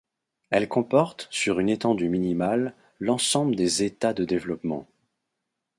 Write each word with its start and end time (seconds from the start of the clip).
Elle 0.49 0.67
comporte, 0.67 1.27
sur 1.29 1.59
une 1.59 1.69
étendue 1.69 2.09
minimale, 2.09 2.73
l'ensemble 2.99 3.55
des 3.55 3.83
états 3.83 4.15
de 4.15 4.25
développement. 4.25 4.87